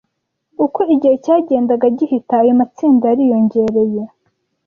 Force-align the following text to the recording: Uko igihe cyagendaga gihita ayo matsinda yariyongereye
Uko 0.65 0.79
igihe 0.93 1.15
cyagendaga 1.23 1.85
gihita 1.97 2.33
ayo 2.41 2.53
matsinda 2.59 3.03
yariyongereye 3.11 4.01